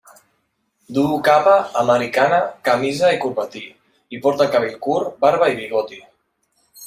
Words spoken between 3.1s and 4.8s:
i corbatí, i porta el cabell